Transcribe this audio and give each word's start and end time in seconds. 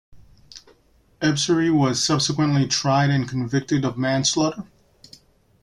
Ebsary 1.21 1.71
was 1.71 2.03
subsequently 2.03 2.67
tried 2.67 3.11
and 3.11 3.29
convicted 3.29 3.85
of 3.85 3.99
manslaughter. 3.99 4.65